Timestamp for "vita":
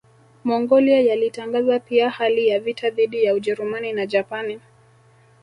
2.59-2.89